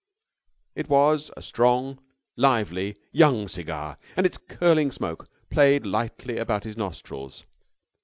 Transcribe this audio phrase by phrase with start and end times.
[0.73, 1.99] It was a strong,
[2.35, 7.43] lively young cigar, and its curling smoke played lightly about his nostrils.